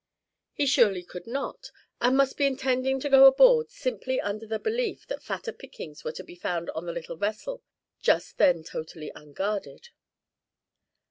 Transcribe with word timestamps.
He 0.51 0.65
surely 0.65 1.03
could 1.03 1.27
not, 1.27 1.69
and 2.01 2.17
must 2.17 2.35
be 2.35 2.47
intending 2.47 2.99
to 3.01 3.07
go 3.09 3.27
aboard 3.27 3.69
simply 3.69 4.19
under 4.19 4.47
the 4.47 4.57
belief 4.57 5.05
that 5.05 5.21
fatter 5.21 5.51
pickings 5.53 6.03
were 6.03 6.11
to 6.13 6.23
be 6.23 6.33
found 6.33 6.71
on 6.71 6.87
the 6.87 6.91
little 6.91 7.17
vessel 7.17 7.61
just 8.01 8.39
then 8.39 8.63
totally 8.63 9.11
unguarded. 9.13 9.89